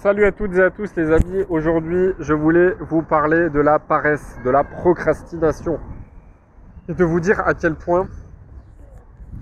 Salut 0.00 0.26
à 0.26 0.30
toutes 0.30 0.54
et 0.54 0.62
à 0.62 0.70
tous 0.70 0.94
les 0.94 1.10
amis, 1.10 1.44
aujourd'hui 1.48 2.12
je 2.20 2.32
voulais 2.32 2.72
vous 2.78 3.02
parler 3.02 3.50
de 3.50 3.58
la 3.58 3.80
paresse, 3.80 4.38
de 4.44 4.50
la 4.50 4.62
procrastination. 4.62 5.80
Et 6.88 6.94
de 6.94 7.02
vous 7.02 7.18
dire 7.18 7.40
à 7.44 7.52
quel 7.54 7.74
point 7.74 8.06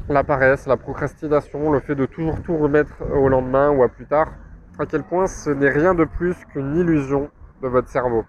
la 0.09 0.25
paresse, 0.25 0.67
la 0.67 0.79
procrastination, 0.79 1.71
le 1.73 1.81
fait 1.81 1.95
de 1.95 2.07
toujours 2.07 2.41
tout 2.41 2.57
remettre 2.57 2.95
au 3.03 3.29
lendemain 3.29 3.69
ou 3.69 3.83
à 3.83 3.91
plus 3.91 4.07
tard, 4.07 4.29
à 4.79 4.87
quel 4.87 5.03
point 5.03 5.27
ce 5.27 5.51
n'est 5.51 5.69
rien 5.69 5.93
de 5.93 6.05
plus 6.05 6.35
qu'une 6.47 6.75
illusion 6.75 7.29
de 7.61 7.69
votre 7.69 7.91
cerveau. 7.91 8.25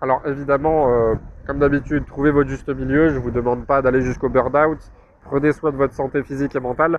Alors 0.00 0.22
évidemment, 0.24 0.88
euh, 0.88 1.16
comme 1.46 1.58
d'habitude, 1.58 2.06
trouvez 2.06 2.30
votre 2.30 2.48
juste 2.48 2.74
milieu, 2.74 3.10
je 3.10 3.16
ne 3.16 3.20
vous 3.20 3.30
demande 3.30 3.66
pas 3.66 3.82
d'aller 3.82 4.00
jusqu'au 4.00 4.30
burn-out, 4.30 4.78
prenez 5.20 5.52
soin 5.52 5.70
de 5.70 5.76
votre 5.76 5.92
santé 5.92 6.22
physique 6.22 6.56
et 6.56 6.60
mentale, 6.60 6.98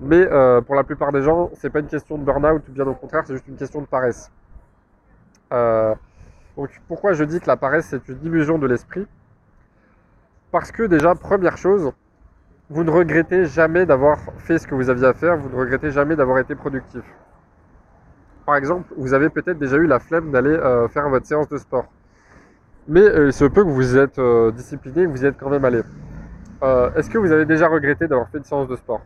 mais 0.00 0.26
euh, 0.30 0.60
pour 0.60 0.74
la 0.74 0.84
plupart 0.84 1.12
des 1.12 1.22
gens, 1.22 1.50
c'est 1.54 1.70
pas 1.70 1.80
une 1.80 1.86
question 1.86 2.18
de 2.18 2.24
burn-out, 2.24 2.62
bien 2.68 2.86
au 2.86 2.94
contraire, 2.94 3.22
c'est 3.26 3.34
juste 3.34 3.48
une 3.48 3.56
question 3.56 3.80
de 3.80 3.86
paresse. 3.86 4.30
Euh, 5.52 5.94
donc 6.56 6.70
pourquoi 6.88 7.12
je 7.12 7.24
dis 7.24 7.40
que 7.40 7.46
la 7.46 7.56
paresse 7.56 7.86
c'est 7.86 8.08
une 8.08 8.24
illusion 8.24 8.58
de 8.58 8.66
l'esprit? 8.66 9.06
Parce 10.50 10.72
que 10.72 10.82
déjà, 10.82 11.14
première 11.14 11.56
chose, 11.56 11.92
vous 12.68 12.84
ne 12.84 12.90
regrettez 12.90 13.46
jamais 13.46 13.86
d'avoir 13.86 14.18
fait 14.38 14.58
ce 14.58 14.66
que 14.66 14.74
vous 14.74 14.90
aviez 14.90 15.06
à 15.06 15.14
faire, 15.14 15.36
vous 15.36 15.48
ne 15.48 15.56
regrettez 15.56 15.90
jamais 15.90 16.16
d'avoir 16.16 16.38
été 16.38 16.54
productif. 16.54 17.02
Par 18.44 18.56
exemple, 18.56 18.92
vous 18.96 19.14
avez 19.14 19.30
peut-être 19.30 19.58
déjà 19.58 19.76
eu 19.76 19.86
la 19.86 20.00
flemme 20.00 20.30
d'aller 20.32 20.50
euh, 20.50 20.88
faire 20.88 21.08
votre 21.08 21.26
séance 21.26 21.48
de 21.48 21.58
sport. 21.58 21.86
Mais 22.88 23.04
il 23.26 23.32
se 23.32 23.44
peut 23.44 23.62
que 23.62 23.68
vous 23.68 23.96
êtes 23.96 24.20
discipliné, 24.56 25.06
vous 25.06 25.22
y 25.22 25.26
êtes 25.26 25.38
quand 25.38 25.50
même 25.50 25.64
allé. 25.64 25.82
Est-ce 26.96 27.08
que 27.08 27.18
vous 27.18 27.30
avez 27.30 27.44
déjà 27.44 27.68
regretté 27.68 28.08
d'avoir 28.08 28.28
fait 28.28 28.38
une 28.38 28.44
séance 28.44 28.66
de 28.66 28.74
sport? 28.74 29.00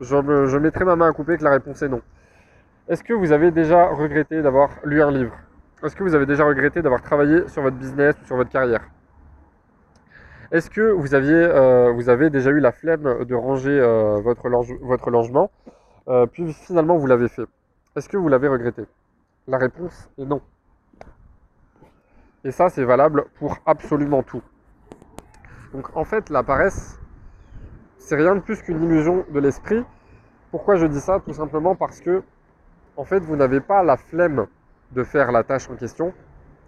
Je, 0.00 0.58
mettrai 0.58 0.84
ma 0.84 0.96
main 0.96 1.08
à 1.08 1.12
couper 1.12 1.36
que 1.38 1.44
la 1.44 1.50
réponse 1.50 1.82
est 1.82 1.88
non. 1.88 2.02
Est-ce 2.88 3.02
que 3.02 3.12
vous 3.12 3.32
avez 3.32 3.50
déjà 3.50 3.88
regretté 3.88 4.42
d'avoir 4.42 4.70
lu 4.84 5.02
un 5.02 5.10
livre? 5.10 5.36
Est-ce 5.82 5.96
que 5.96 6.02
vous 6.02 6.14
avez 6.14 6.26
déjà 6.26 6.44
regretté 6.44 6.82
d'avoir 6.82 7.02
travaillé 7.02 7.48
sur 7.48 7.62
votre 7.62 7.76
business 7.76 8.14
ou 8.22 8.26
sur 8.26 8.36
votre 8.36 8.50
carrière? 8.50 8.82
Est-ce 10.52 10.70
que 10.70 10.92
vous, 10.92 11.14
aviez, 11.14 11.34
euh, 11.34 11.92
vous 11.92 12.08
avez 12.08 12.30
déjà 12.30 12.50
eu 12.50 12.60
la 12.60 12.72
flemme 12.72 13.24
de 13.24 13.34
ranger 13.34 13.80
euh, 13.80 14.20
votre, 14.20 14.48
votre, 14.82 15.10
logement, 15.10 15.50
euh, 16.08 16.26
puis 16.26 16.52
finalement 16.52 16.96
vous 16.96 17.06
l'avez 17.06 17.28
fait 17.28 17.46
Est-ce 17.96 18.08
que 18.08 18.16
vous 18.16 18.28
l'avez 18.28 18.46
regretté? 18.46 18.84
La 19.48 19.58
réponse 19.58 20.08
est 20.18 20.24
non. 20.24 20.40
Et 22.44 22.52
ça, 22.52 22.68
c'est 22.68 22.84
valable 22.84 23.24
pour 23.40 23.58
absolument 23.66 24.22
tout. 24.22 24.42
Donc 25.72 25.96
en 25.96 26.04
fait, 26.04 26.30
la 26.30 26.44
paresse, 26.44 26.96
c'est 28.06 28.14
rien 28.14 28.36
de 28.36 28.40
plus 28.40 28.62
qu'une 28.62 28.80
illusion 28.84 29.24
de 29.32 29.40
l'esprit. 29.40 29.84
Pourquoi 30.52 30.76
je 30.76 30.86
dis 30.86 31.00
ça 31.00 31.18
Tout 31.18 31.32
simplement 31.32 31.74
parce 31.74 32.00
que, 32.00 32.22
en 32.96 33.04
fait, 33.04 33.18
vous 33.18 33.34
n'avez 33.34 33.60
pas 33.60 33.82
la 33.82 33.96
flemme 33.96 34.46
de 34.92 35.02
faire 35.02 35.32
la 35.32 35.42
tâche 35.42 35.68
en 35.68 35.74
question. 35.74 36.14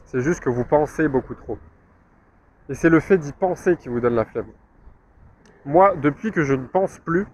C'est 0.04 0.20
juste 0.20 0.40
que 0.40 0.50
vous 0.50 0.64
pensez 0.64 1.06
beaucoup 1.06 1.36
trop. 1.36 1.56
Et 2.68 2.74
c'est 2.74 2.88
le 2.88 2.98
fait 2.98 3.18
d'y 3.18 3.30
penser 3.30 3.76
qui 3.76 3.88
vous 3.88 4.00
donne 4.00 4.16
la 4.16 4.24
flemme. 4.24 4.48
Moi, 5.64 5.94
depuis 6.02 6.32
que 6.32 6.42
je 6.42 6.54
ne 6.54 6.66
pense 6.66 6.98
plus, 6.98 7.28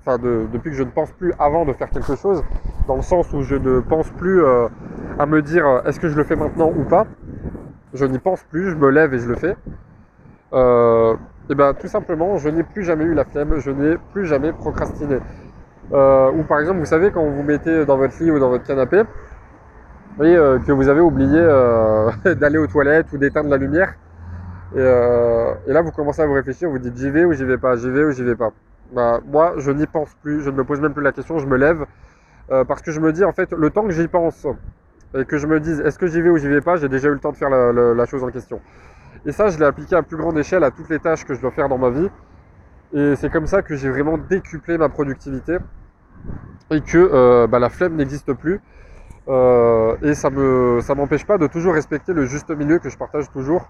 enfin 0.00 0.18
depuis 0.18 0.70
que 0.70 0.76
je 0.76 0.84
ne 0.84 0.90
pense 0.90 1.10
plus 1.10 1.32
avant 1.40 1.64
de 1.64 1.72
faire 1.72 1.90
quelque 1.90 2.14
chose, 2.14 2.44
dans 2.86 2.94
le 2.94 3.02
sens 3.02 3.32
où 3.32 3.42
je 3.42 3.56
ne 3.56 3.80
pense 3.80 4.10
plus 4.10 4.44
euh, 4.44 4.68
à 5.18 5.26
me 5.26 5.42
dire 5.42 5.66
euh, 5.66 5.82
est-ce 5.86 5.98
que 5.98 6.08
je 6.08 6.16
le 6.16 6.22
fais 6.22 6.36
maintenant 6.36 6.70
ou 6.70 6.84
pas, 6.84 7.08
je 7.94 8.04
n'y 8.04 8.20
pense 8.20 8.44
plus, 8.44 8.70
je 8.70 8.76
me 8.76 8.90
lève 8.90 9.12
et 9.12 9.18
je 9.18 9.28
le 9.28 9.34
fais. 9.34 9.56
Euh, 10.52 11.16
eh 11.50 11.54
bien 11.54 11.72
tout 11.74 11.88
simplement, 11.88 12.36
je 12.36 12.48
n'ai 12.48 12.62
plus 12.62 12.84
jamais 12.84 13.04
eu 13.04 13.14
la 13.14 13.24
flemme, 13.24 13.58
je 13.58 13.70
n'ai 13.70 13.96
plus 14.12 14.26
jamais 14.26 14.52
procrastiné. 14.52 15.18
Euh, 15.92 16.30
ou 16.32 16.42
par 16.42 16.60
exemple, 16.60 16.80
vous 16.80 16.84
savez, 16.84 17.10
quand 17.10 17.24
vous 17.24 17.36
vous 17.36 17.42
mettez 17.42 17.86
dans 17.86 17.96
votre 17.96 18.22
lit 18.22 18.30
ou 18.30 18.38
dans 18.38 18.50
votre 18.50 18.64
canapé, 18.64 19.02
et 20.20 20.36
euh, 20.36 20.58
que 20.58 20.72
vous 20.72 20.88
avez 20.88 21.00
oublié 21.00 21.38
euh, 21.38 22.10
d'aller 22.34 22.58
aux 22.58 22.66
toilettes 22.66 23.12
ou 23.12 23.18
d'éteindre 23.18 23.48
la 23.48 23.56
lumière, 23.56 23.94
et, 24.76 24.78
là 24.78 25.80
vous 25.80 25.92
commencez 25.92 26.20
à 26.20 26.26
vous 26.26 26.34
réfléchir, 26.34 26.68
vous 26.68 26.78
dites 26.78 26.96
j'y 26.96 27.08
vais 27.08 27.24
ou 27.24 27.32
j'y 27.32 27.44
vais 27.44 27.56
pas, 27.56 27.76
j'y 27.76 27.88
vais 27.88 28.04
ou 28.04 28.10
j'y 28.10 28.22
vais 28.22 28.36
pas. 28.36 28.52
Bah, 28.92 29.20
moi, 29.26 29.54
je 29.56 29.70
n'y 29.70 29.86
pense 29.86 30.14
plus, 30.22 30.42
je 30.42 30.50
ne 30.50 30.56
me 30.56 30.64
pose 30.64 30.80
même 30.80 30.92
plus 30.92 31.02
la 31.02 31.12
question, 31.12 31.38
je 31.38 31.46
me 31.46 31.56
lève, 31.56 31.86
parce 32.48 32.82
que 32.82 32.90
je 32.90 33.00
me 33.00 33.12
dis 33.12 33.24
en 33.24 33.32
fait, 33.32 33.52
le 33.52 33.70
temps 33.70 33.84
que 33.84 33.92
j'y 33.92 34.08
pense, 34.08 34.46
et 35.16 35.24
que 35.24 35.38
je 35.38 35.46
me 35.46 35.58
dise 35.58 35.80
est-ce 35.80 35.98
que 35.98 36.06
j'y 36.06 36.20
vais 36.20 36.28
ou 36.28 36.36
j'y 36.36 36.48
vais 36.48 36.60
pas, 36.60 36.76
j'ai 36.76 36.90
déjà 36.90 37.08
eu 37.08 37.12
le 37.12 37.18
temps 37.18 37.32
de 37.32 37.36
faire 37.38 37.48
la 37.48 38.06
chose 38.06 38.22
en 38.22 38.30
question. 38.30 38.60
Et 39.26 39.32
ça, 39.32 39.48
je 39.48 39.58
l'ai 39.58 39.64
appliqué 39.64 39.96
à 39.96 40.02
plus 40.02 40.16
grande 40.16 40.38
échelle 40.38 40.64
à 40.64 40.70
toutes 40.70 40.88
les 40.88 40.98
tâches 40.98 41.24
que 41.24 41.34
je 41.34 41.40
dois 41.40 41.50
faire 41.50 41.68
dans 41.68 41.78
ma 41.78 41.90
vie. 41.90 42.08
Et 42.92 43.16
c'est 43.16 43.30
comme 43.30 43.46
ça 43.46 43.62
que 43.62 43.76
j'ai 43.76 43.90
vraiment 43.90 44.16
décuplé 44.16 44.78
ma 44.78 44.88
productivité 44.88 45.58
et 46.70 46.80
que 46.80 46.98
euh, 46.98 47.46
bah, 47.46 47.58
la 47.58 47.68
flemme 47.68 47.96
n'existe 47.96 48.32
plus. 48.32 48.60
Euh, 49.28 49.96
et 50.02 50.14
ça 50.14 50.30
ne 50.30 50.80
ça 50.80 50.94
m'empêche 50.94 51.26
pas 51.26 51.36
de 51.36 51.46
toujours 51.46 51.74
respecter 51.74 52.14
le 52.14 52.24
juste 52.24 52.50
milieu 52.50 52.78
que 52.78 52.88
je 52.88 52.96
partage 52.96 53.30
toujours. 53.30 53.68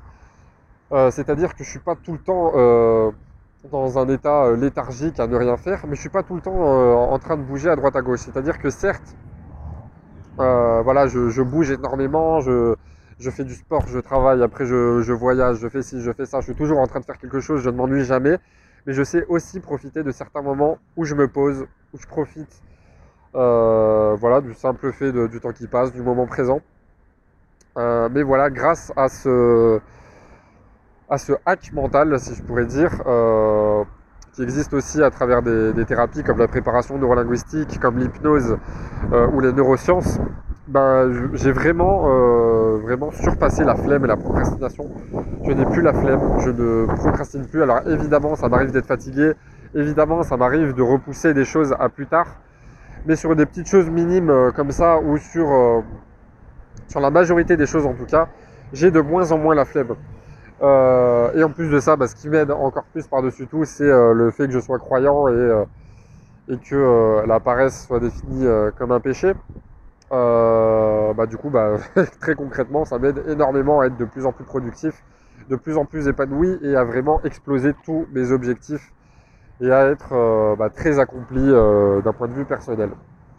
Euh, 0.93 1.11
c'est-à-dire 1.11 1.51
que 1.55 1.65
je 1.65 1.69
ne 1.69 1.71
suis 1.71 1.79
pas 1.81 1.97
tout 1.97 2.13
le 2.13 2.19
temps 2.19 2.53
dans 3.73 3.99
un 3.99 4.09
état 4.09 4.53
léthargique 4.53 5.19
à 5.19 5.27
ne 5.27 5.37
rien 5.37 5.57
faire, 5.57 5.81
mais 5.85 5.97
je 5.97 6.01
ne 6.01 6.03
suis 6.03 6.09
pas 6.11 6.23
tout 6.23 6.37
le 6.37 6.41
temps 6.41 7.11
en 7.13 7.19
train 7.19 7.37
de 7.37 7.43
bouger 7.43 7.69
à 7.69 7.77
droite 7.77 7.97
à 7.97 8.03
gauche. 8.03 8.21
C'est-à-dire 8.21 8.59
que 8.59 8.71
certes, 8.71 9.17
voilà, 10.37 11.09
je, 11.09 11.29
je, 11.29 11.43
bouge 11.43 11.73
énormément, 11.73 12.41
je, 12.41 12.77
je 13.21 13.31
fais 13.31 13.45
du 13.45 13.55
sport, 13.55 13.87
je 13.89 13.99
travaille, 13.99 14.43
après 14.43 14.65
je, 14.65 15.13
voyage, 15.13 15.59
je 15.59 15.69
fais 15.69 15.83
ci, 15.83 16.01
je 16.01 16.13
fais 16.13 16.27
ça, 16.27 16.41
je 16.41 16.47
suis 16.47 16.55
toujours 16.55 16.79
en 16.79 16.87
train 16.87 17.01
de 17.01 17.05
faire 17.05 17.19
quelque 17.19 17.41
chose, 17.41 17.63
je 17.63 17.71
ne 17.71 17.77
m'ennuie 17.77 18.05
jamais. 18.05 18.39
Mais 18.87 18.93
je 18.93 19.03
sais 19.03 19.27
aussi 19.29 19.61
profiter 19.61 20.03
de 20.03 20.11
certains 20.13 20.41
moments 20.41 20.79
où 20.97 21.05
je 21.05 21.15
me 21.15 21.29
pose, 21.29 21.67
où 21.93 21.99
je 21.99 22.07
profite 22.07 22.63
euh, 23.35 24.17
voilà, 24.19 24.41
du 24.41 24.55
simple 24.55 24.93
fait 24.93 25.13
du 25.13 25.41
temps 25.41 25.53
qui 25.53 25.67
passe, 25.67 25.93
du 25.93 26.01
moment 26.01 26.27
présent. 26.27 26.61
Euh, 27.77 28.09
mais 28.11 28.23
voilà, 28.23 28.51
grâce 28.51 28.93
à 28.97 29.09
ce, 29.09 29.81
à 31.11 31.19
ce 31.19 31.33
hack 31.45 31.73
mental, 31.73 32.19
si 32.21 32.35
je 32.35 32.43
pourrais 32.43 32.67
dire, 32.67 33.03
euh, 33.07 33.85
qui 34.33 34.43
existe 34.43 34.73
aussi 34.73 35.03
à 35.03 35.11
travers 35.11 35.43
des, 35.43 35.85
thérapies 35.85 36.23
comme 36.23 36.39
la 36.39 36.49
préparation 36.49 36.99
neurolinguistique, 36.99 37.79
comme 37.81 37.99
l'hypnose 37.99 38.57
ou 39.33 39.41
les 39.41 39.53
neurosciences, 39.53 40.19
ben, 40.69 41.31
j'ai 41.33 41.51
vraiment, 41.51 42.03
euh, 42.09 42.79
vraiment 42.83 43.11
surpassé 43.11 43.65
la 43.65 43.75
flemme 43.75 44.05
et 44.05 44.07
la 44.07 44.17
procrastination. 44.17 44.87
Je 45.47 45.53
n'ai 45.53 45.65
plus 45.65 45.81
la 45.81 45.95
flemme, 45.95 46.21
je 46.41 46.51
ne 46.51 46.85
procrastine 46.85 47.47
plus. 47.47 47.63
Alors 47.63 47.89
évidemment, 47.89 48.37
ça 48.37 48.51
m'arrive 48.51 48.71
d'être 48.71 48.87
fatigué, 48.87 49.33
évidemment, 49.75 50.23
ça 50.23 50.37
m'arrive 50.37 50.75
de 50.75 50.83
repousser 50.83 51.33
des 51.33 51.47
choses 51.47 51.75
à 51.79 51.89
plus 51.89 52.07
tard, 52.07 52.27
mais 53.07 53.17
sur 53.17 53.35
des 53.35 53.47
petites 53.47 53.69
choses 53.69 53.89
minimes 53.89 54.29
euh, 54.29 54.51
comme 54.51 54.71
ça, 54.71 54.99
ou 54.99 55.17
sur, 55.17 55.51
euh, 55.51 55.81
sur 56.89 57.01
la 57.01 57.11
majorité 57.11 57.57
des 57.57 57.67
choses 57.67 57.87
en 57.87 57.95
tout 57.95 58.07
cas, 58.07 58.29
j'ai 58.75 58.91
de 58.91 59.01
moins 59.01 59.33
en 59.33 59.39
moins 59.39 59.55
la 59.55 59.65
flemme. 59.65 59.95
et 60.61 61.43
en 61.45 61.51
plus 61.51 61.71
de 61.71 61.81
ça, 61.81 61.97
bah, 61.97 62.07
ce 62.09 62.15
qui 62.15 62.29
m'aide 62.29 62.51
encore 62.51 62.85
plus 62.93 63.07
par-dessus 63.07 63.47
tout, 63.47 63.65
c'est 63.65 63.89
le 63.89 64.31
fait 64.31 64.47
que 64.47 64.53
je 64.53 64.61
sois 64.61 64.79
croyant 64.79 65.29
et, 65.29 65.65
et 66.49 66.59
que 66.59 67.25
la 67.27 67.41
paresse 67.41 67.87
soit 67.87 68.01
définie 68.01 68.47
comme 68.77 68.93
un 68.93 69.01
péché. 69.01 69.33
Euh, 70.13 71.13
bah, 71.15 71.27
du 71.27 71.37
coup, 71.37 71.51
bah, 71.51 71.77
très 72.21 72.35
concrètement, 72.35 72.85
ça 72.85 72.99
m'aide 72.99 73.23
énormément 73.29 73.81
à 73.81 73.87
être 73.87 73.97
de 73.97 74.05
plus 74.05 74.27
en 74.27 74.33
plus 74.33 74.45
productif, 74.45 75.05
de 75.49 75.57
plus 75.57 75.77
en 75.77 75.85
plus 75.85 76.09
épanoui 76.09 76.59
et 76.63 76.77
à 76.77 76.85
vraiment 76.85 77.23
exploser 77.25 77.75
tous 77.85 78.07
mes 78.13 78.33
objectifs 78.33 78.93
et 79.61 79.71
à 79.71 79.87
être 79.89 80.13
euh, 80.13 80.57
bah, 80.57 80.71
très 80.71 80.99
accompli 80.99 81.41
euh, 81.41 82.01
d'un 82.03 82.13
point 82.13 82.29
de 82.29 82.35
vue 82.35 82.45
personnel. 82.45 82.91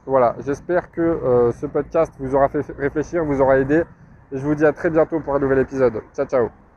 Voilà, 0.05 0.35
j'espère 0.39 0.91
que 0.91 1.51
ce 1.53 1.67
podcast 1.67 2.13
vous 2.19 2.33
aura 2.33 2.49
fait 2.49 2.65
réfléchir, 2.77 3.23
vous 3.25 3.41
aura 3.41 3.59
aidé 3.59 3.83
et 4.31 4.37
je 4.37 4.43
vous 4.43 4.55
dis 4.55 4.65
à 4.65 4.73
très 4.73 4.89
bientôt 4.89 5.19
pour 5.19 5.35
un 5.35 5.39
nouvel 5.39 5.59
épisode. 5.59 6.01
Ciao 6.15 6.25
ciao 6.25 6.68